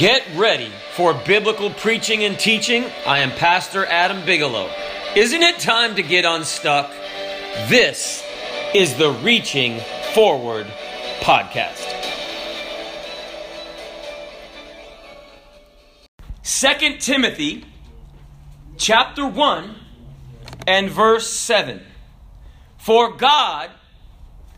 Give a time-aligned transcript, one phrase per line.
[0.00, 2.86] Get ready for biblical preaching and teaching.
[3.06, 4.70] I am Pastor Adam Bigelow.
[5.14, 6.90] Isn't it time to get unstuck?
[7.68, 8.24] This
[8.74, 9.78] is the Reaching
[10.14, 10.66] Forward
[11.20, 11.84] podcast.
[16.44, 17.66] 2 Timothy
[18.78, 19.74] chapter 1
[20.66, 21.78] and verse 7.
[22.78, 23.68] For God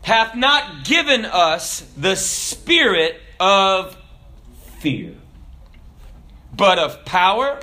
[0.03, 3.97] hath not given us the spirit of
[4.79, 5.15] fear,
[6.55, 7.59] but of power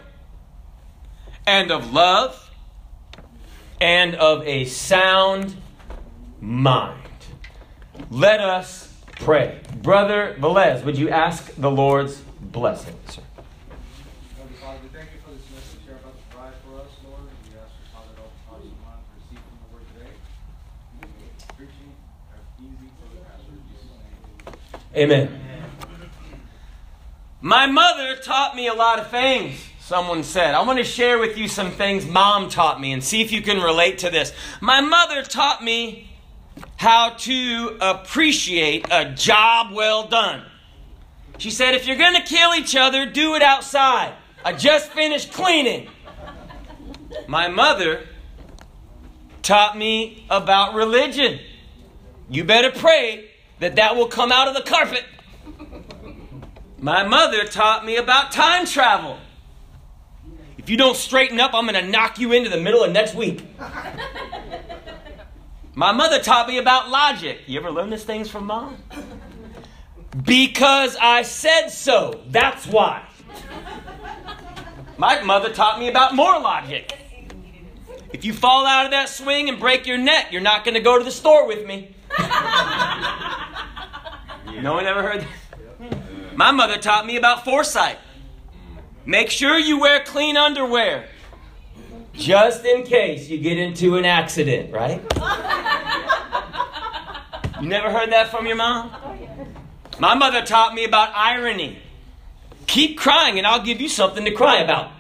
[1.47, 2.51] and of love
[3.81, 5.57] and of a sound
[6.41, 6.97] mind.
[8.11, 9.61] Let us pray.
[9.83, 13.23] Brother Velez, would you ask the Lord's blessing, sir?
[14.37, 17.21] Heavenly Father, we thank you for this message you're about for us, Lord.
[17.21, 19.87] And we ask for Father to open hearts and minds to receive from the word
[19.95, 20.13] today.
[21.01, 21.93] Make it preaching
[22.35, 23.87] as easy for the pastor in Jesus'
[24.95, 25.05] name.
[25.05, 25.40] Amen.
[27.43, 30.55] My mother taught me a lot of things, someone said.
[30.55, 33.41] I want to share with you some things mom taught me and see if you
[33.41, 34.35] can relate to this.
[34.61, 36.11] My mother taught me
[36.77, 40.45] how to appreciate a job well done.
[41.39, 44.13] She said, if you're going to kill each other, do it outside.
[44.45, 45.89] I just finished cleaning.
[47.27, 48.07] My mother
[49.41, 51.41] taught me about religion.
[52.29, 55.05] You better pray that that will come out of the carpet.
[56.81, 59.19] My mother taught me about time travel.
[60.57, 63.15] If you don't straighten up, I'm going to knock you into the middle of next
[63.15, 63.45] week.
[65.75, 67.41] My mother taught me about logic.
[67.47, 68.79] You ever learn these things from mom?
[70.25, 72.23] Because I said so.
[72.29, 73.07] That's why.
[74.97, 76.97] My mother taught me about more logic.
[78.13, 80.81] If you fall out of that swing and break your neck, you're not going to
[80.81, 81.95] go to the store with me.
[84.61, 85.40] No one ever heard that?
[86.41, 87.99] My mother taught me about foresight.
[89.05, 91.07] Make sure you wear clean underwear.
[92.15, 95.03] Just in case you get into an accident, right?
[97.61, 98.91] You never heard that from your mom?
[99.99, 101.79] My mother taught me about irony.
[102.67, 104.93] Keep crying and I'll give you something to cry about.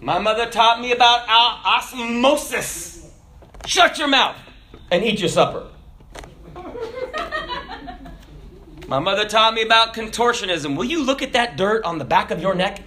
[0.00, 3.06] My mother taught me about osmosis.
[3.66, 4.38] Shut your mouth
[4.90, 5.66] and eat your supper.
[8.90, 10.76] My mother taught me about contortionism.
[10.76, 12.82] Will you look at that dirt on the back of your neck?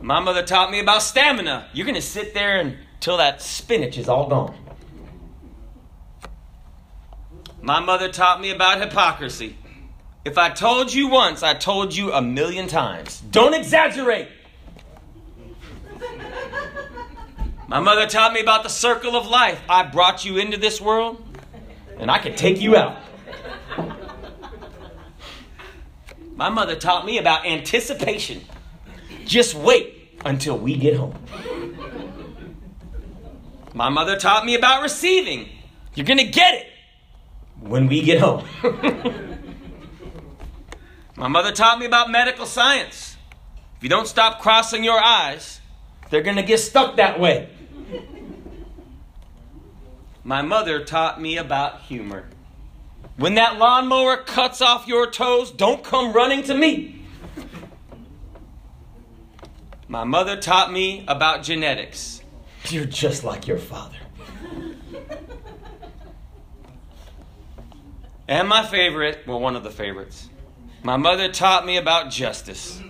[0.00, 1.68] My mother taught me about stamina.
[1.72, 4.56] You're going to sit there until that spinach is all gone.
[7.62, 9.56] My mother taught me about hypocrisy.
[10.24, 13.20] If I told you once, I told you a million times.
[13.20, 14.26] Don't exaggerate.
[17.68, 19.60] My mother taught me about the circle of life.
[19.68, 21.22] I brought you into this world,
[22.00, 22.96] and I can take you out.
[26.34, 28.40] My mother taught me about anticipation.
[29.26, 31.14] Just wait until we get home.
[33.74, 35.48] My mother taught me about receiving.
[35.94, 36.66] You're going to get it
[37.60, 38.46] when we get home.
[41.16, 43.18] My mother taught me about medical science.
[43.76, 45.60] If you don't stop crossing your eyes,
[46.08, 47.50] they're going to get stuck that way.
[50.22, 52.28] My mother taught me about humor.
[53.16, 57.02] When that lawnmower cuts off your toes, don't come running to me.
[59.88, 62.22] My mother taught me about genetics.
[62.68, 63.96] You're just like your father.
[68.28, 70.28] And my favorite, well, one of the favorites,
[70.84, 72.80] my mother taught me about justice.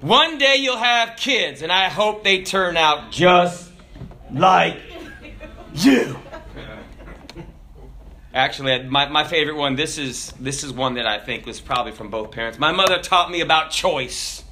[0.00, 3.70] One day you'll have kids, and I hope they turn out just
[4.32, 4.78] like
[5.74, 6.18] you.
[8.32, 11.90] Actually, my, my favorite one, this is, this is one that I think was probably
[11.90, 12.60] from both parents.
[12.60, 14.44] My mother taught me about choice.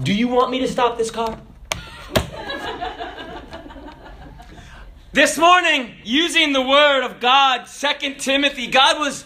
[0.00, 1.36] Do you want me to stop this car?
[5.12, 9.24] this morning, using the word of God, Second Timothy, God was,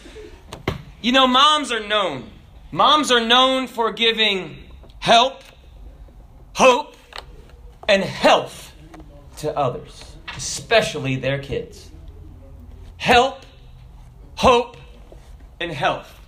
[1.03, 2.31] you know, moms are known.
[2.73, 4.57] Moms are known for giving
[4.99, 5.43] help,
[6.55, 6.97] hope,
[7.87, 8.73] and health
[9.39, 11.91] to others, especially their kids.
[12.97, 13.45] Help,
[14.39, 14.77] hope,
[15.59, 16.21] and health.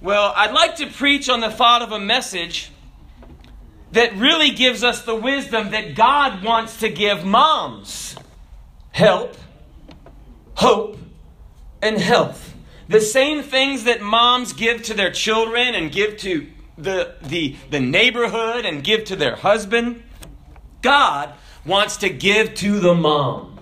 [0.00, 2.70] Well, I'd like to preach on the thought of a message
[3.90, 8.14] that really gives us the wisdom that God wants to give moms
[8.92, 9.34] help,
[10.54, 10.96] hope,
[11.82, 12.54] and health.
[12.88, 16.46] The same things that moms give to their children and give to
[16.78, 20.04] the, the, the neighborhood and give to their husband,
[20.82, 21.34] God
[21.66, 23.53] wants to give to the moms.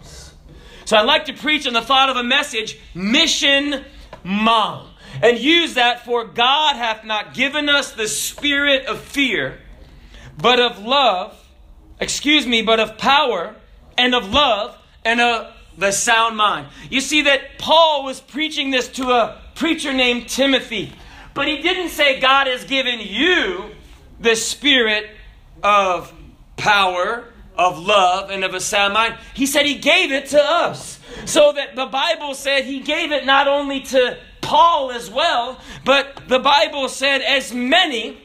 [0.85, 3.85] So I'd like to preach on the thought of a message Mission
[4.25, 4.89] Mom.
[5.21, 9.59] and use that for God hath not given us the spirit of fear,
[10.39, 11.39] but of love,
[12.01, 13.55] excuse me, but of power
[13.99, 16.69] and of love and of the sound mind.
[16.91, 20.93] You see that Paul was preaching this to a preacher named Timothy,
[21.35, 23.71] but he didn't say God has given you
[24.21, 25.11] the spirit
[25.63, 26.13] of
[26.57, 27.25] power,
[27.57, 29.19] of love, and of a sound mind.
[29.35, 30.99] He said he gave it to us.
[31.27, 36.23] So that the Bible said he gave it not only to Paul as well, but
[36.29, 38.19] the Bible said, as many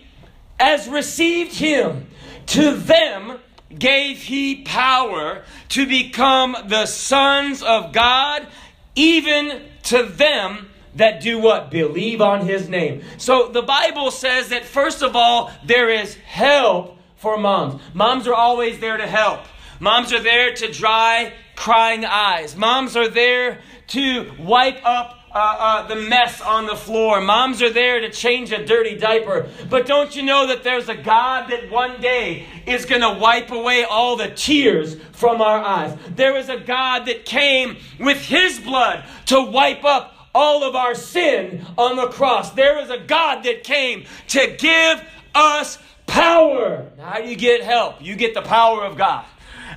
[0.60, 2.08] as received him,
[2.48, 3.40] to them
[3.78, 8.48] gave he power to become the sons of God,
[8.96, 11.70] even to them that do what?
[11.70, 13.04] Believe on his name.
[13.18, 17.82] So the Bible says that first of all, there is help for moms.
[17.94, 19.42] Moms are always there to help.
[19.80, 22.56] Moms are there to dry crying eyes.
[22.56, 27.22] Moms are there to wipe up uh, uh, the mess on the floor.
[27.22, 29.48] Moms are there to change a dirty diaper.
[29.70, 33.52] But don't you know that there's a God that one day is going to wipe
[33.52, 35.98] away all the tears from our eyes?
[36.16, 40.96] There is a God that came with his blood to wipe up all of our
[40.96, 42.52] sin on the cross.
[42.52, 45.04] There is a God that came to give
[45.36, 46.90] us power.
[47.00, 48.02] How do you get help?
[48.02, 49.26] You get the power of God.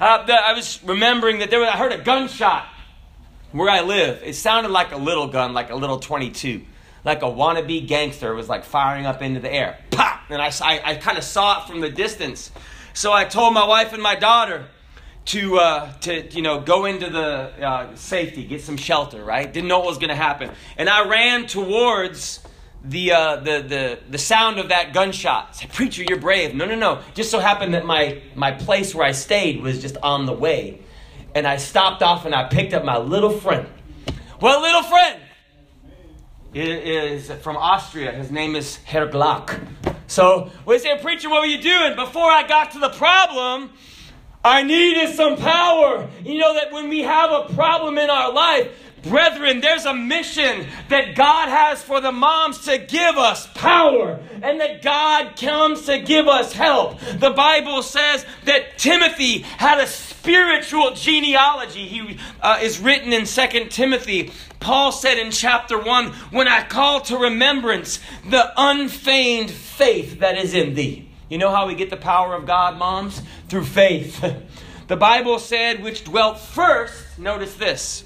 [0.01, 2.67] Uh, the, I was remembering that there was, I heard a gunshot
[3.53, 4.23] where I live.
[4.25, 6.63] It sounded like a little gun, like a little 22.
[7.05, 9.79] Like a wannabe gangster was like firing up into the air.
[9.91, 10.23] Pop!
[10.31, 12.51] And I, I, I kind of saw it from the distance.
[12.95, 14.67] So I told my wife and my daughter,
[15.27, 19.23] to uh, to you know go into the uh, safety, get some shelter.
[19.23, 19.51] Right?
[19.53, 22.41] Didn't know what was going to happen, and I ran towards
[22.85, 25.57] the uh, the the the sound of that gunshot.
[25.57, 27.01] Said, "Preacher, you're brave." No, no, no.
[27.15, 30.81] Just so happened that my my place where I stayed was just on the way,
[31.35, 33.69] and I stopped off and I picked up my little friend.
[34.41, 35.21] Well, little friend
[36.55, 38.13] is from Austria.
[38.13, 39.61] His name is Herr Glock.
[40.07, 43.71] So we say, "Preacher, what were you doing?" Before I got to the problem.
[44.43, 46.09] I needed some power.
[46.25, 48.69] You know that when we have a problem in our life,
[49.03, 54.61] brethren, there's a mission that God has for the moms to give us power and
[54.61, 56.99] that God comes to give us help.
[57.01, 61.87] The Bible says that Timothy had a spiritual genealogy.
[61.87, 64.33] He uh, is written in Second Timothy.
[64.61, 70.55] Paul said in chapter 1, When I call to remembrance the unfeigned faith that is
[70.55, 71.09] in thee.
[71.29, 73.23] You know how we get the power of God, moms?
[73.49, 74.25] Through faith.
[74.91, 78.03] The Bible said, which dwelt first, notice this,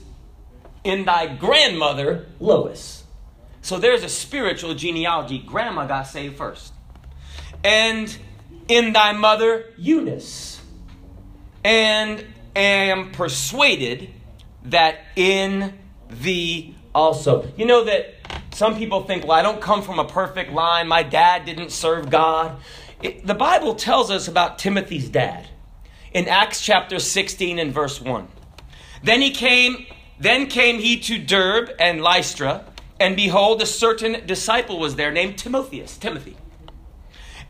[0.85, 3.05] in thy grandmother Lois.
[3.63, 5.39] So there's a spiritual genealogy.
[5.39, 6.73] Grandma got saved first.
[7.65, 8.15] And
[8.69, 10.61] in thy mother Eunice.
[11.65, 14.11] And am persuaded
[14.65, 15.75] that in
[16.11, 17.51] thee also.
[17.57, 18.15] You know that
[18.53, 20.87] some people think, well, I don't come from a perfect line.
[20.87, 22.61] My dad didn't serve God.
[23.03, 25.49] It, the Bible tells us about Timothy's dad
[26.13, 28.29] in Acts chapter 16 and verse 1.
[29.03, 29.87] Then he came,
[30.19, 32.65] then came he to Derbe and Lystra,
[33.01, 36.37] and behold, a certain disciple was there named Timotheus, Timothy,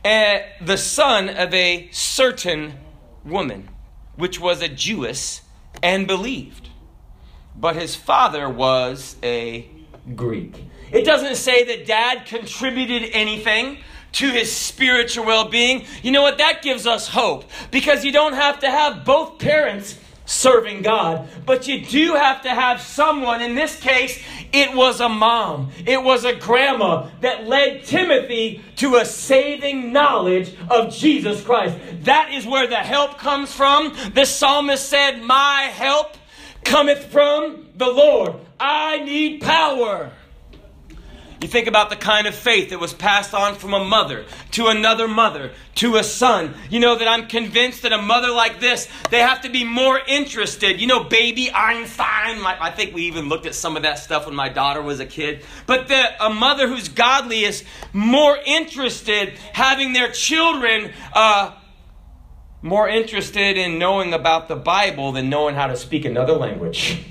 [0.04, 2.74] uh, the son of a certain
[3.24, 3.68] woman,
[4.16, 5.42] which was a Jewess
[5.82, 6.70] and believed.
[7.56, 9.68] But his father was a
[10.14, 10.64] Greek.
[10.90, 13.78] It doesn't say that dad contributed anything
[14.12, 16.38] to his spiritual well being, you know what?
[16.38, 21.68] That gives us hope because you don't have to have both parents serving God, but
[21.68, 23.42] you do have to have someone.
[23.42, 28.96] In this case, it was a mom, it was a grandma that led Timothy to
[28.96, 31.76] a saving knowledge of Jesus Christ.
[32.02, 33.96] That is where the help comes from.
[34.14, 36.16] The psalmist said, My help
[36.64, 38.34] cometh from the Lord.
[38.58, 40.12] I need power.
[41.40, 44.68] You think about the kind of faith that was passed on from a mother to
[44.68, 46.54] another mother to a son.
[46.70, 50.00] You know that I'm convinced that a mother like this, they have to be more
[50.06, 50.80] interested.
[50.80, 52.40] You know, baby Einstein.
[52.44, 55.06] I think we even looked at some of that stuff when my daughter was a
[55.06, 55.44] kid.
[55.66, 60.92] But a mother who's godly is more interested having their children.
[61.12, 61.52] Uh,
[62.62, 67.04] more interested in knowing about the Bible than knowing how to speak another language.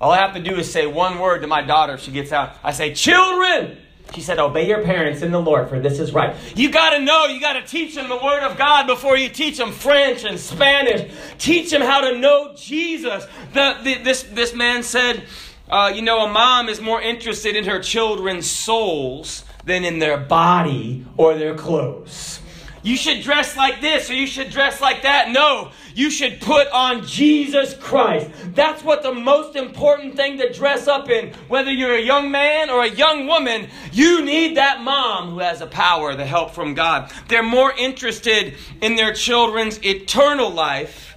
[0.00, 1.98] All I have to do is say one word to my daughter.
[1.98, 2.56] She gets out.
[2.64, 3.76] I say, Children!
[4.14, 6.34] She said, Obey your parents in the Lord, for this is right.
[6.56, 9.28] You got to know, you got to teach them the Word of God before you
[9.28, 11.12] teach them French and Spanish.
[11.38, 13.24] Teach them how to know Jesus.
[13.52, 15.24] The, the, this, this man said,
[15.68, 20.18] uh, You know, a mom is more interested in her children's souls than in their
[20.18, 22.40] body or their clothes.
[22.82, 25.30] You should dress like this or you should dress like that.
[25.30, 28.30] No, you should put on Jesus Christ.
[28.54, 31.34] That's what the most important thing to dress up in.
[31.48, 35.58] Whether you're a young man or a young woman, you need that mom who has
[35.58, 37.12] the power, the help from God.
[37.28, 41.16] They're more interested in their children's eternal life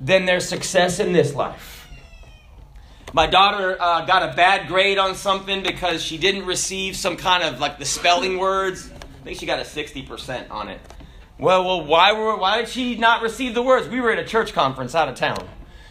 [0.00, 1.88] than their success in this life.
[3.12, 7.42] My daughter uh, got a bad grade on something because she didn't receive some kind
[7.42, 8.90] of like the spelling words
[9.26, 10.80] think she got a 60% on it.
[11.36, 13.88] Well, well, why were why did she not receive the words?
[13.88, 15.48] We were at a church conference out of town.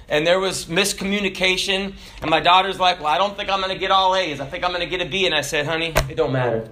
[0.07, 3.77] And there was miscommunication, and my daughter's like, "Well, I don't think I'm going to
[3.77, 4.39] get all A's.
[4.39, 6.69] I think I'm going to get a B." And I said, "Honey, it don't matter."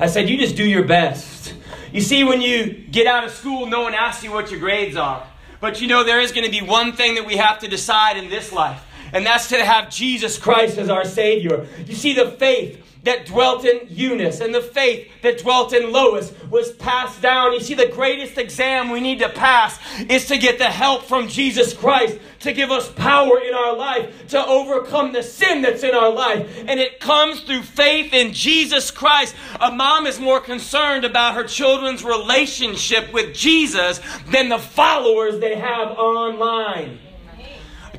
[0.00, 1.54] I said, "You just do your best."
[1.92, 4.96] You see, when you get out of school, no one asks you what your grades
[4.96, 5.24] are.
[5.60, 8.16] But you know, there is going to be one thing that we have to decide
[8.16, 8.82] in this life,
[9.12, 11.66] and that's to have Jesus Christ as our Savior.
[11.86, 16.32] You see, the faith that dwelt in Eunice and the faith that dwelt in Lois
[16.50, 17.52] was passed down.
[17.52, 19.78] You see, the greatest exam we need to pass
[20.08, 24.28] is to get the help from Jesus Christ to give us power in our life
[24.28, 26.64] to overcome the sin that's in our life.
[26.66, 29.34] And it comes through faith in Jesus Christ.
[29.60, 35.56] A mom is more concerned about her children's relationship with Jesus than the followers they
[35.56, 37.00] have online.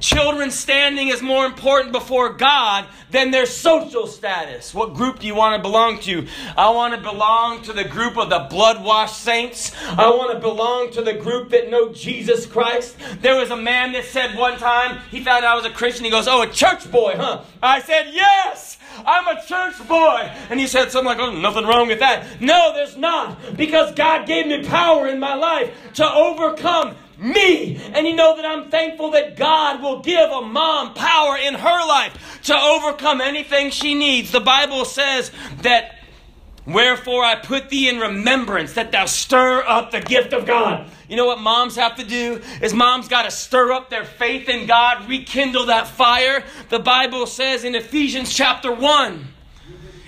[0.04, 4.74] Children's standing is more important before God than their social status.
[4.74, 6.28] What group do you want to belong to?
[6.58, 9.72] I want to belong to the group of the blood washed saints.
[9.88, 12.98] I want to belong to the group that know Jesus Christ.
[13.22, 16.04] There was a man that said one time, he found out I was a Christian.
[16.04, 17.44] He goes, Oh, a church boy, huh?
[17.62, 18.78] I said, Yes!
[19.06, 20.30] I'm a church boy.
[20.50, 22.40] And he said something like, oh, nothing wrong with that.
[22.40, 23.58] No, there's not.
[23.58, 27.80] Because God gave me power in my life to overcome me.
[27.94, 31.88] And you know that I'm thankful that God will give a mom power in her
[31.88, 34.32] life to overcome anything she needs.
[34.32, 36.00] The Bible says that,
[36.66, 40.90] wherefore I put thee in remembrance that thou stir up the gift of God.
[41.10, 42.42] You know what moms have to do?
[42.62, 46.44] Is moms got to stir up their faith in God, rekindle that fire.
[46.70, 49.28] The Bible says in Ephesians chapter 1.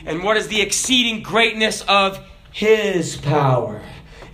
[0.05, 2.19] And what is the exceeding greatness of
[2.51, 3.81] his power?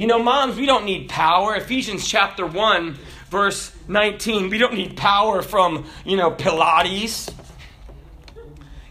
[0.02, 1.56] You know, moms, we don't need power.
[1.56, 2.98] Ephesians chapter 1,
[3.30, 4.50] verse 19.
[4.50, 7.32] We don't need power from, you know, Pilates.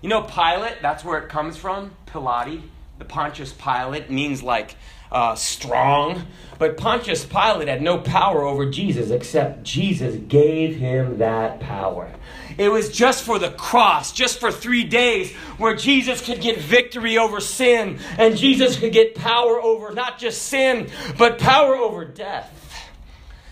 [0.02, 1.96] You know, Pilate, that's where it comes from.
[2.06, 2.60] Pilate.
[2.98, 4.76] The Pontius Pilate means like
[5.12, 6.26] uh, strong.
[6.58, 12.12] But Pontius Pilate had no power over Jesus except Jesus gave him that power.
[12.58, 17.16] It was just for the cross, just for three days, where Jesus could get victory
[17.16, 22.58] over sin and Jesus could get power over not just sin, but power over death.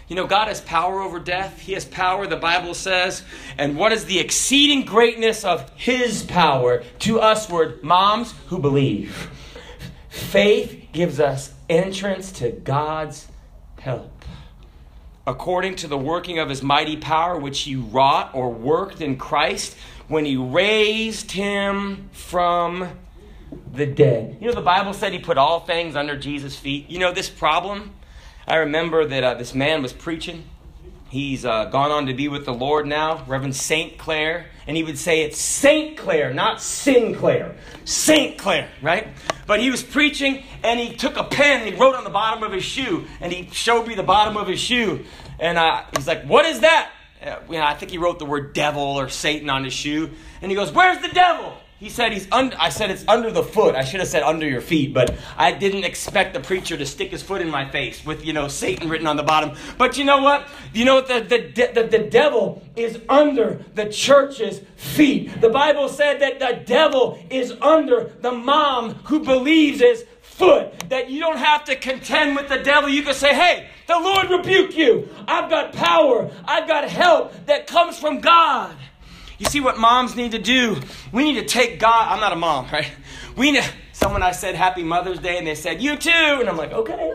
[0.09, 1.61] You know, God has power over death.
[1.61, 3.23] He has power, the Bible says.
[3.59, 9.31] And what is the exceeding greatness of His power to usward moms who believe?
[10.09, 13.29] Faith gives us entrance to God's
[13.81, 14.25] help
[15.29, 19.77] according to the working of his mighty power, which he wrought or worked in Christ
[20.09, 22.89] when he raised him from
[23.75, 24.39] the dead.
[24.41, 26.89] You know, the Bible said he put all things under Jesus' feet.
[26.89, 27.93] You know, this problem,
[28.47, 30.45] I remember that uh, this man was preaching.
[31.11, 33.99] He's uh, gone on to be with the Lord now, Reverend St.
[33.99, 34.47] Clair.
[34.67, 35.97] And he would say it's St.
[35.97, 37.55] Clair, not Sinclair.
[37.85, 38.39] St.
[38.39, 39.09] Clair, right?
[39.49, 42.43] But he was preaching and he took a pen and he wrote on the bottom
[42.43, 45.07] of his shoe and he showed me the bottom of his shoe.
[45.41, 46.91] And uh, he's like, What is that?
[47.25, 50.11] Uh, you know, I think he wrote the word devil or Satan on his shoe.
[50.43, 51.57] And he goes, Where's the devil?
[51.81, 53.77] He said he's under, I said it's under the foot.
[53.77, 57.13] I should have said under your feet, but I didn't expect the preacher to stick
[57.13, 59.57] his foot in my face with, you know, Satan written on the bottom.
[59.77, 60.49] But you know what?
[60.75, 61.07] You know what?
[61.07, 65.41] The, the, the, the devil is under the church's feet.
[65.41, 70.89] The Bible said that the devil is under the mom who believes his foot.
[70.89, 72.89] That you don't have to contend with the devil.
[72.91, 75.09] You can say, hey, the Lord rebuke you.
[75.29, 76.29] I've got power.
[76.45, 78.75] I've got help that comes from God.
[79.39, 80.81] You see what moms need to do?
[81.13, 82.13] We need to take God.
[82.13, 82.91] I'm not a mom, right?
[83.37, 83.65] We need.
[83.93, 87.15] Someone I said Happy Mother's Day, and they said you too, and I'm like, okay.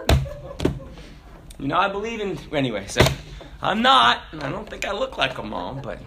[1.57, 2.37] You know, I believe in.
[2.51, 3.01] Anyway, so
[3.61, 5.99] I'm not, and I don't think I look like a mom, but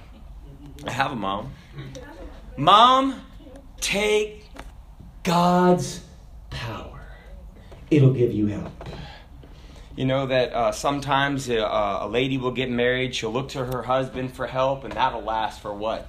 [0.87, 1.55] I have a mom.
[2.59, 3.23] Mom,
[3.81, 4.51] take
[5.23, 6.03] God's
[6.51, 7.01] power.
[7.91, 8.73] It'll give you help.
[9.97, 13.65] You know that uh, sometimes a, uh, a lady will get married, she'll look to
[13.65, 16.07] her husband for help, and that'll last for what?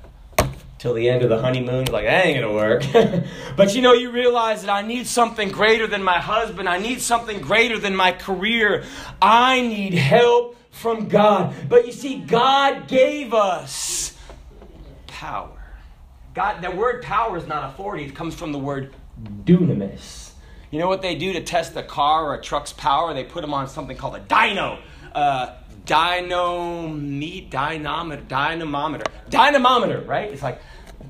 [0.78, 1.86] Till the end of the honeymoon.
[1.86, 2.84] Like, that ain't gonna work.
[3.56, 7.00] but you know, you realize that I need something greater than my husband, I need
[7.00, 8.84] something greater than my career.
[9.22, 11.56] I need help from God.
[11.70, 14.18] But you see, God gave us
[15.08, 15.58] power.
[16.34, 18.94] God, the word power is not authority, it comes from the word
[19.46, 20.27] dunamis.
[20.72, 23.14] You know what they do to test a car or a truck's power?
[23.14, 24.80] They put them on something called a dyno.
[25.14, 25.56] Uh,
[25.86, 30.32] dynometer, dynamometer, dynamometer, dynamometer, right?
[30.32, 30.62] It's like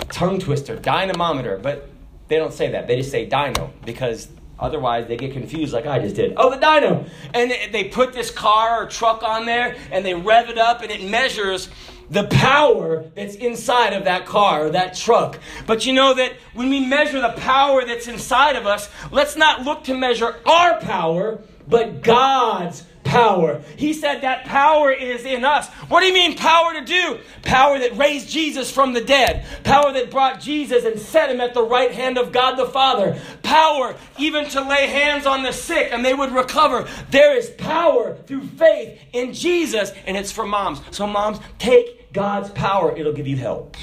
[0.09, 1.89] tongue twister, dynamometer, but
[2.27, 2.87] they don't say that.
[2.87, 6.33] They just say dyno because otherwise they get confused like I just did.
[6.37, 7.09] Oh, the dyno.
[7.33, 10.91] And they put this car or truck on there and they rev it up and
[10.91, 11.69] it measures
[12.09, 15.39] the power that's inside of that car or that truck.
[15.65, 19.63] But you know that when we measure the power that's inside of us, let's not
[19.63, 23.61] look to measure our power, but God's power.
[23.77, 25.67] He said that power is in us.
[25.89, 27.19] What do you mean, power to do?
[27.43, 29.45] Power that raised Jesus from the dead.
[29.63, 33.19] Power that brought Jesus and set him at the right hand of God the Father.
[33.43, 36.87] Power even to lay hands on the sick and they would recover.
[37.09, 40.81] There is power through faith in Jesus, and it's for moms.
[40.91, 43.77] So, moms, take God's power, it'll give you help.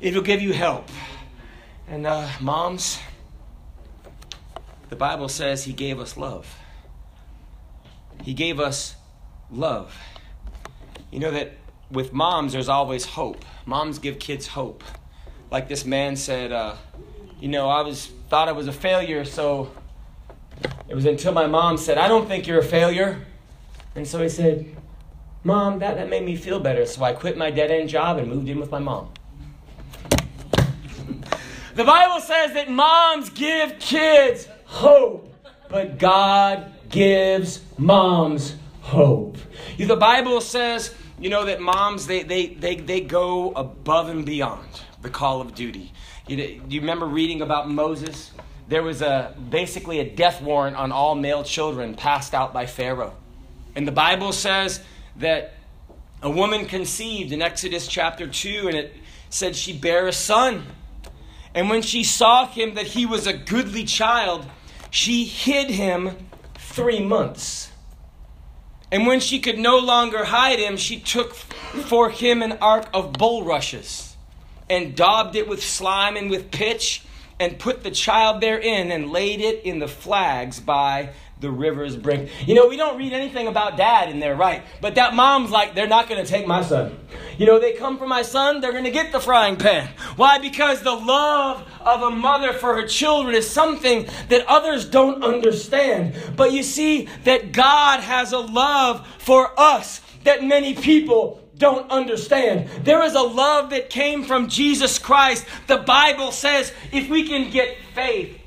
[0.00, 0.88] It'll give you help.
[1.88, 3.00] And uh, moms,
[4.88, 6.59] the Bible says He gave us love.
[8.22, 8.96] He gave us
[9.50, 9.96] love.
[11.10, 11.52] You know that
[11.90, 13.44] with moms, there's always hope.
[13.66, 14.84] Moms give kids hope.
[15.50, 16.76] Like this man said, uh,
[17.40, 19.72] you know, I was thought I was a failure, so
[20.88, 23.24] it was until my mom said, I don't think you're a failure.
[23.96, 24.76] And so he said,
[25.42, 28.28] Mom, that, that made me feel better, so I quit my dead end job and
[28.28, 29.10] moved in with my mom.
[31.74, 35.34] the Bible says that moms give kids hope,
[35.70, 39.38] but God gives moms hope.
[39.78, 44.26] You, The Bible says, you know, that moms, they, they, they, they go above and
[44.26, 44.68] beyond
[45.00, 45.92] the call of duty.
[46.26, 48.30] You, you remember reading about Moses?
[48.68, 53.14] There was a, basically a death warrant on all male children passed out by Pharaoh.
[53.74, 54.82] And the Bible says
[55.16, 55.54] that
[56.22, 58.94] a woman conceived in Exodus chapter 2, and it
[59.30, 60.66] said she bare a son.
[61.54, 64.46] And when she saw him that he was a goodly child,
[64.90, 66.16] she hid him
[66.70, 67.70] three months.
[68.92, 73.12] And when she could no longer hide him, she took for him an ark of
[73.12, 74.16] bulrushes
[74.68, 77.02] and daubed it with slime and with pitch
[77.38, 82.30] and put the child therein and laid it in the flags by the river's brink.
[82.46, 84.62] You know, we don't read anything about dad in there, right?
[84.80, 86.98] But that mom's like, they're not going to take my son.
[87.38, 89.88] You know, they come for my son, they're going to get the frying pan.
[90.16, 90.38] Why?
[90.38, 96.14] Because the love of a mother for her children is something that others don't understand.
[96.36, 102.68] But you see that God has a love for us that many people don't understand.
[102.84, 105.46] There is a love that came from Jesus Christ.
[105.66, 108.39] The Bible says if we can get faith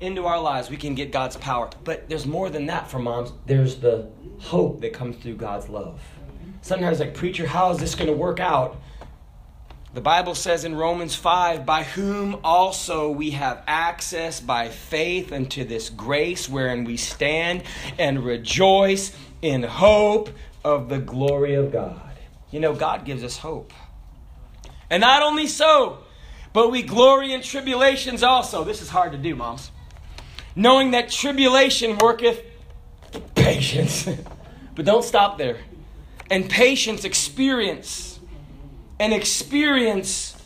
[0.00, 1.70] into our lives, we can get God's power.
[1.84, 3.32] But there's more than that for moms.
[3.46, 4.08] There's the
[4.38, 6.00] hope that comes through God's love.
[6.62, 8.80] Sometimes, like, preacher, how is this going to work out?
[9.94, 15.64] The Bible says in Romans 5, by whom also we have access by faith unto
[15.64, 17.62] this grace wherein we stand
[17.98, 20.30] and rejoice in hope
[20.62, 22.12] of the glory of God.
[22.50, 23.72] You know, God gives us hope.
[24.90, 25.98] And not only so,
[26.52, 28.64] but we glory in tribulations also.
[28.64, 29.70] This is hard to do, moms
[30.58, 32.42] knowing that tribulation worketh
[33.36, 34.08] patience.
[34.74, 35.58] but don't stop there.
[36.30, 38.18] And patience, experience.
[38.98, 40.36] And experience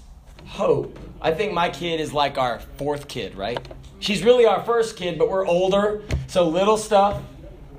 [0.45, 0.99] hope.
[1.21, 3.59] I think my kid is like our fourth kid, right?
[4.01, 7.23] She's really our first kid, but we're older, so little stuff,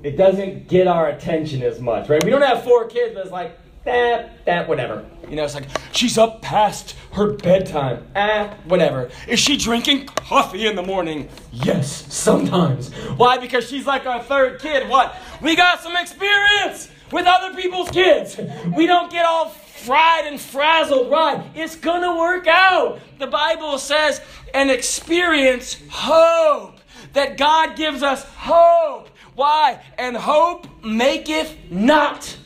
[0.01, 2.23] it doesn't get our attention as much, right?
[2.23, 5.05] We don't have four kids, but it's like, that, that, whatever.
[5.29, 8.07] You know, it's like, she's up past her bedtime.
[8.15, 9.09] Ah, whatever.
[9.27, 11.29] Is she drinking coffee in the morning?
[11.51, 12.93] Yes, sometimes.
[13.17, 13.37] Why?
[13.37, 14.89] Because she's like our third kid.
[14.89, 15.15] What?
[15.41, 18.39] We got some experience with other people's kids.
[18.75, 21.11] We don't get all fried and frazzled.
[21.11, 21.43] Right?
[21.55, 22.99] It's gonna work out.
[23.19, 24.21] The Bible says,
[24.53, 26.79] and experience hope.
[27.13, 29.09] That God gives us hope.
[29.35, 29.83] Why?
[29.99, 32.37] And hope maketh not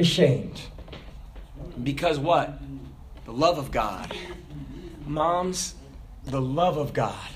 [0.00, 0.60] ashamed.
[1.86, 2.58] Because what?
[3.26, 4.12] The love of God.
[5.06, 5.76] Moms,
[6.24, 7.28] the love of God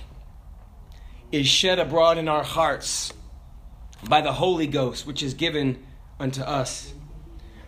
[1.31, 3.13] is shed abroad in our hearts
[4.09, 5.79] by the Holy Ghost, which is given
[6.19, 6.93] unto us.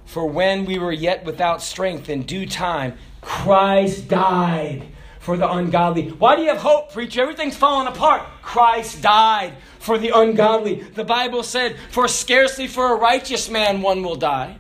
[0.05, 4.88] For when we were yet without strength in due time, Christ died
[5.21, 6.09] for the ungodly.
[6.09, 7.23] Why do you have hope, preacher?
[7.23, 8.23] Everything's falling apart.
[8.42, 10.81] Christ died for the ungodly.
[10.81, 14.59] The Bible said, For scarcely for a righteous man one will die,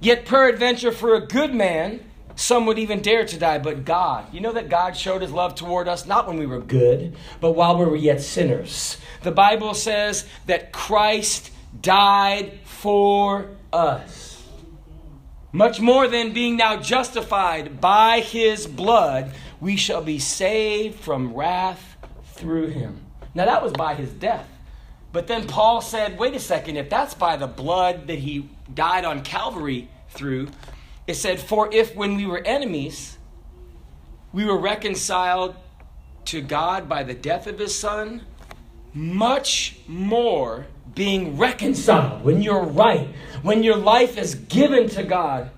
[0.00, 2.00] Yet, peradventure, for a good man,
[2.34, 4.32] some would even dare to die, but God.
[4.32, 7.52] You know that God showed his love toward us not when we were good, but
[7.52, 8.98] while we were yet sinners.
[9.22, 14.46] The Bible says that Christ died for us.
[15.50, 21.96] Much more than being now justified by his blood, we shall be saved from wrath
[22.34, 23.00] through him.
[23.34, 24.46] Now, that was by his death.
[25.12, 29.04] But then Paul said, wait a second, if that's by the blood that he died
[29.04, 30.48] on Calvary through,
[31.06, 33.16] it said, For if when we were enemies,
[34.32, 35.54] we were reconciled
[36.26, 38.22] to God by the death of his son,
[38.92, 43.08] much more being reconciled, when you're right,
[43.42, 45.50] when your life is given to God,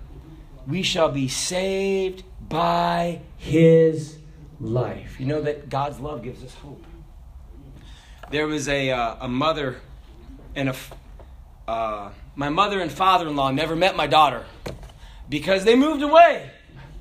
[0.67, 4.17] we shall be saved by his
[4.59, 5.19] life.
[5.19, 6.83] You know that God's love gives us hope.
[8.31, 9.77] There was a, uh, a mother
[10.55, 10.75] and a,
[11.67, 14.45] uh, my mother and father in law never met my daughter
[15.29, 16.51] because they moved away.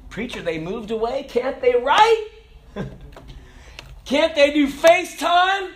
[0.09, 1.27] Preacher, they moved away?
[1.29, 2.29] Can't they write?
[4.07, 5.73] Can't they do FaceTime?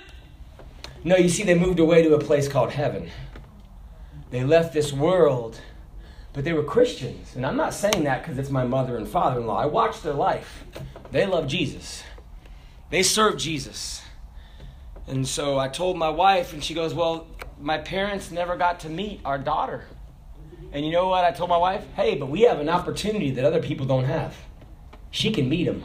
[1.04, 3.10] No, you see, they moved away to a place called heaven.
[4.30, 5.60] They left this world,
[6.32, 7.36] but they were Christians.
[7.36, 9.58] And I'm not saying that because it's my mother and father in law.
[9.58, 10.64] I watched their life.
[11.10, 12.02] They love Jesus,
[12.88, 14.02] they serve Jesus.
[15.06, 17.26] And so I told my wife, and she goes, Well,
[17.60, 19.84] my parents never got to meet our daughter.
[20.72, 21.24] And you know what?
[21.24, 24.36] I told my wife, Hey, but we have an opportunity that other people don't have.
[25.10, 25.82] She can meet him.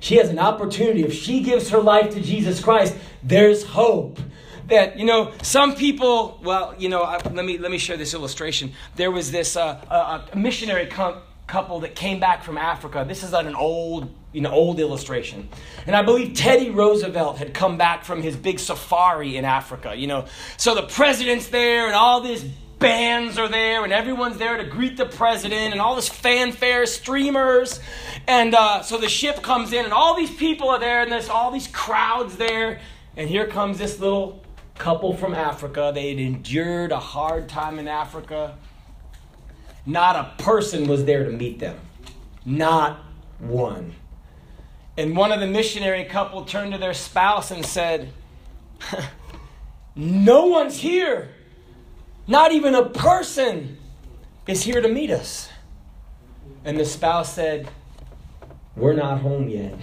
[0.00, 1.02] She has an opportunity.
[1.02, 4.20] If she gives her life to Jesus Christ, there's hope
[4.68, 8.14] that you know some people well you know I, let me let me share this
[8.14, 13.22] illustration there was this uh, a, missionary com- couple that came back from africa this
[13.22, 15.48] is on an old know old illustration
[15.86, 20.06] and i believe teddy roosevelt had come back from his big safari in africa you
[20.06, 20.24] know
[20.56, 22.44] so the president's there and all these
[22.78, 27.80] bands are there and everyone's there to greet the president and all this fanfare streamers
[28.26, 31.28] and uh, so the ship comes in and all these people are there and there's
[31.28, 32.80] all these crowds there
[33.16, 34.44] and here comes this little
[34.78, 35.92] couple from Africa.
[35.94, 38.56] They had endured a hard time in Africa.
[39.86, 41.78] Not a person was there to meet them.
[42.44, 42.98] Not
[43.38, 43.94] one.
[44.96, 48.12] And one of the missionary couple turned to their spouse and said,
[49.96, 51.30] No one's here.
[52.26, 53.78] Not even a person
[54.46, 55.48] is here to meet us.
[56.64, 57.68] And the spouse said,
[58.76, 59.74] We're not home yet.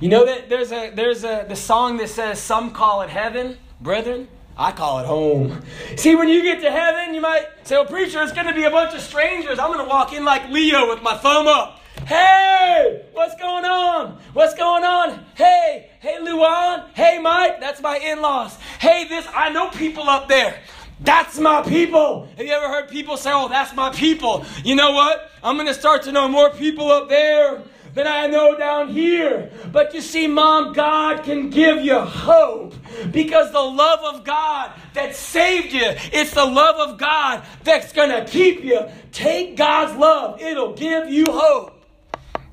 [0.00, 3.56] You know that there's a there's a the song that says some call it heaven,
[3.80, 5.62] Brethren, I call it home.
[5.96, 8.64] See, when you get to heaven, you might say, Well, preacher, it's going to be
[8.64, 9.58] a bunch of strangers.
[9.58, 11.80] I'm going to walk in like Leo with my thumb up.
[12.06, 14.18] Hey, what's going on?
[14.32, 15.24] What's going on?
[15.36, 16.90] Hey, hey, Luan.
[16.94, 17.60] Hey, Mike.
[17.60, 18.56] That's my in laws.
[18.80, 20.58] Hey, this, I know people up there.
[21.00, 22.28] That's my people.
[22.36, 24.44] Have you ever heard people say, Oh, that's my people?
[24.64, 25.30] You know what?
[25.42, 27.62] I'm going to start to know more people up there
[27.94, 29.50] than I know down here.
[29.72, 32.74] But you see, Mom, God can give you hope
[33.10, 38.10] because the love of God that saved you, it's the love of God that's going
[38.10, 38.88] to keep you.
[39.12, 41.73] Take God's love, it'll give you hope.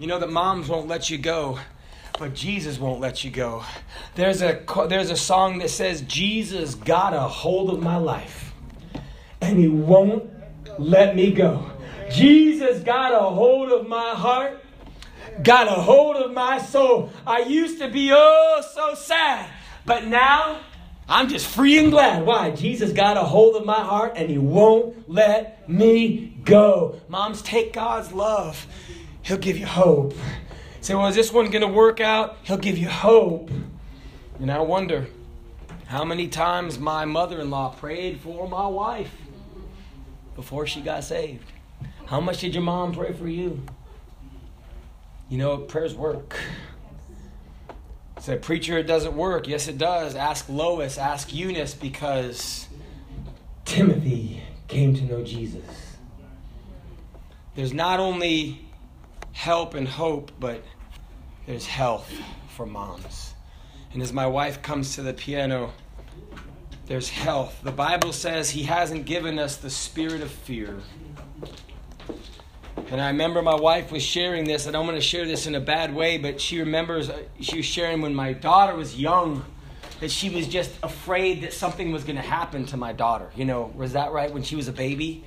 [0.02, 1.60] You know that moms won't let you go
[2.18, 3.64] but Jesus won't let you go.
[4.16, 8.52] There's a there's a song that says Jesus got a hold of my life
[9.42, 10.28] and he won't
[10.80, 11.70] let me go.
[12.10, 14.64] Jesus got a hold of my heart
[15.44, 17.12] got a hold of my soul.
[17.28, 19.52] I used to be oh so sad,
[19.86, 20.62] but now
[21.08, 22.26] I'm just free and glad.
[22.26, 22.50] Why?
[22.50, 27.00] Jesus got a hold of my heart and he won't let me go.
[27.08, 28.66] Moms, take God's love.
[29.32, 30.14] He'll give you hope.
[30.82, 32.40] Say, well, is this one going to work out?
[32.44, 33.50] He'll give you hope.
[34.42, 35.08] And I wonder
[35.86, 39.16] how many times my mother in law prayed for my wife
[40.36, 41.50] before she got saved.
[42.08, 43.64] How much did your mom pray for you?
[45.30, 46.38] You know, prayers work.
[48.20, 49.48] Say, preacher, it doesn't work.
[49.48, 50.14] Yes, it does.
[50.14, 52.68] Ask Lois, ask Eunice, because
[53.64, 55.96] Timothy came to know Jesus.
[57.56, 58.66] There's not only
[59.34, 60.64] help and hope, but
[61.46, 62.12] there's health
[62.56, 63.34] for moms.
[63.94, 65.74] And as my wife comes to the piano,
[66.86, 67.60] there's health.
[67.64, 70.78] The Bible says he hasn't given us the spirit of fear
[72.92, 74.66] and I remember my wife was sharing this.
[74.68, 77.24] And I don't want to share this in a bad way, but she remembers uh,
[77.40, 79.46] she was sharing when my daughter was young
[80.02, 83.30] that she was just afraid that something was going to happen to my daughter.
[83.36, 84.32] You know, was that right?
[84.32, 85.24] When she was a baby?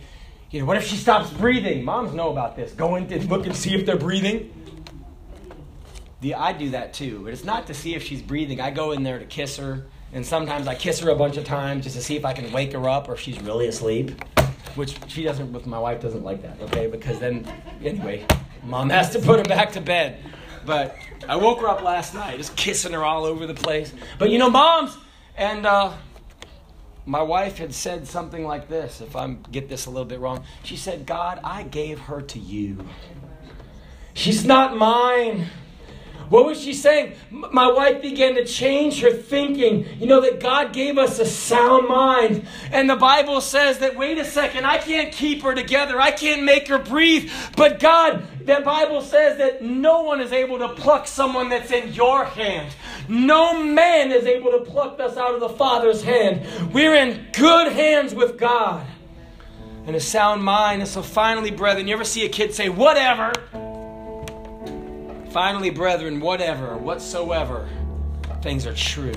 [0.55, 1.85] You know, what if she stops breathing?
[1.85, 2.71] Moms know about this.
[2.71, 4.53] Go in and look and see if they're breathing.
[6.21, 8.61] The, I do that too, but it's not to see if she's breathing.
[8.61, 11.45] I go in there to kiss her, and sometimes I kiss her a bunch of
[11.45, 14.13] times just to see if I can wake her up or if she's really asleep
[14.77, 17.47] which she doesn't with my wife doesn't like that okay because then
[17.85, 18.27] anyway
[18.65, 20.19] mom has to put her back to bed
[20.67, 20.97] but
[21.29, 24.39] i woke her up last night just kissing her all over the place but you
[24.39, 24.97] know moms
[25.37, 25.93] and uh,
[27.07, 30.45] my wife had said something like this if i get this a little bit wrong.
[30.63, 32.87] She said god i gave her to you.
[34.15, 35.49] She's not mine
[36.29, 37.15] What was she saying?
[37.31, 39.87] My wife began to change her thinking.
[39.99, 42.47] You know, that God gave us a sound mind.
[42.71, 46.01] And the Bible says that, wait a second, I can't keep her together.
[46.01, 47.31] I can't make her breathe.
[47.57, 51.93] But God, the Bible says that no one is able to pluck someone that's in
[51.93, 52.75] your hand.
[53.09, 56.47] No man is able to pluck us out of the Father's hand.
[56.73, 58.87] We're in good hands with God
[59.87, 60.81] and a sound mind.
[60.81, 63.33] And so, finally, brethren, you ever see a kid say, whatever?
[65.35, 67.69] Finally, brethren, whatever, whatsoever
[68.41, 69.15] things are true,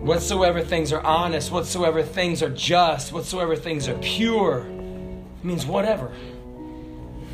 [0.00, 4.64] whatsoever things are honest, whatsoever things are just, whatsoever things are pure,
[5.44, 6.08] means whatever.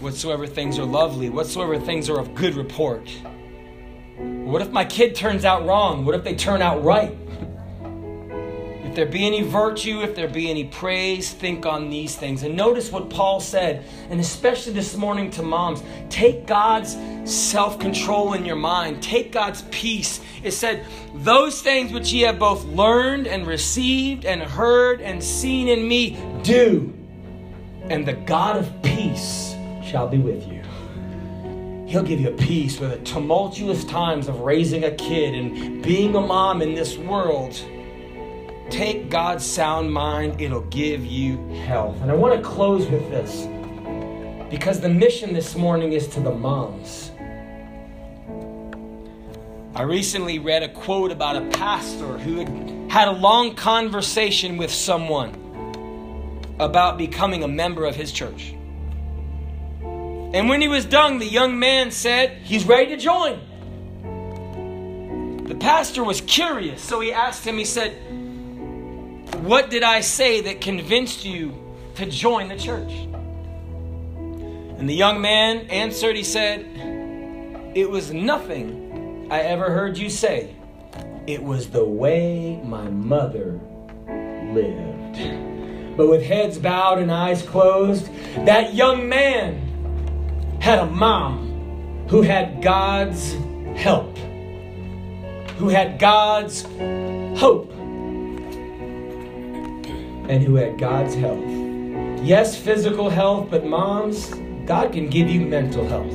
[0.01, 3.09] Whatsoever things are lovely, whatsoever things are of good report.
[4.19, 6.05] What if my kid turns out wrong?
[6.05, 7.17] What if they turn out right?
[8.97, 12.43] There be any virtue, if there be any praise, think on these things.
[12.43, 16.97] And notice what Paul said, and especially this morning to moms take God's
[17.31, 20.21] self control in your mind, take God's peace.
[20.43, 25.69] It said, Those things which ye have both learned and received and heard and seen
[25.69, 26.93] in me, do,
[27.91, 29.55] and the God of peace
[29.85, 30.63] shall be with you.
[31.87, 36.21] He'll give you peace with the tumultuous times of raising a kid and being a
[36.21, 37.63] mom in this world.
[38.71, 42.01] Take God's sound mind, it'll give you health.
[42.03, 43.47] And I want to close with this
[44.51, 47.13] because the mission this morning is to the moms.
[49.75, 55.43] I recently read a quote about a pastor who had a long conversation with someone
[56.59, 58.55] about becoming a member of his church.
[59.83, 63.39] And when he was done, the young man said, He's ready to join.
[65.47, 67.97] The pastor was curious, so he asked him, He said,
[69.41, 71.55] what did I say that convinced you
[71.97, 72.93] to join the church?
[74.79, 76.67] And the young man answered, He said,
[77.75, 80.55] It was nothing I ever heard you say.
[81.27, 83.61] It was the way my mother
[84.53, 85.97] lived.
[85.97, 88.11] But with heads bowed and eyes closed,
[88.45, 93.33] that young man had a mom who had God's
[93.77, 94.17] help,
[95.59, 96.63] who had God's
[97.39, 97.73] hope
[100.29, 101.45] and who had God's health.
[102.23, 104.35] Yes, physical health, but moms,
[104.67, 106.13] God can give you mental health.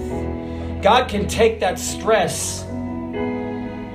[0.82, 2.64] God can take that stress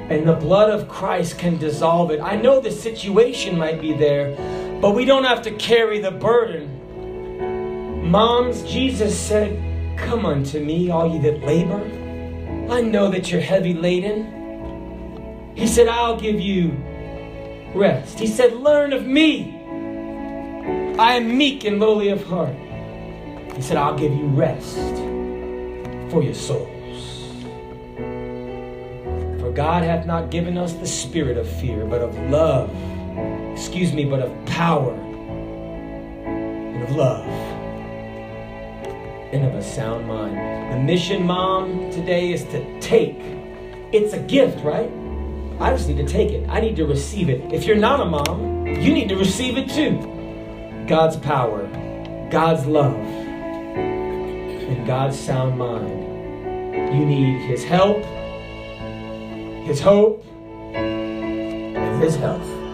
[0.08, 2.20] and the blood of Christ can dissolve it.
[2.20, 4.36] I know the situation might be there,
[4.80, 8.08] but we don't have to carry the burden.
[8.08, 11.82] Moms, Jesus said, Come unto me, all ye that labor.
[12.70, 15.54] I know that you're heavy laden.
[15.56, 16.76] He said, I'll give you
[17.74, 18.20] rest.
[18.20, 19.55] He said, Learn of me.
[20.98, 22.56] I am meek and lowly of heart.
[23.54, 24.78] He said, I'll give you rest
[26.10, 27.34] for your souls.
[29.38, 32.70] For God hath not given us the spirit of fear, but of love.
[33.52, 34.94] Excuse me, but of power
[36.24, 37.26] and of love
[39.34, 40.72] and of a sound mind.
[40.72, 43.20] The mission, mom, today is to take.
[43.92, 44.90] It's a gift, right?
[45.60, 46.48] I just need to take it.
[46.48, 47.52] I need to receive it.
[47.52, 50.15] If you're not a mom, you need to receive it too.
[50.86, 51.66] God's power,
[52.30, 52.94] God's love,
[53.74, 55.88] and God's sound mind.
[56.94, 58.04] You need His help,
[59.64, 60.24] His hope,
[60.74, 62.65] and His health.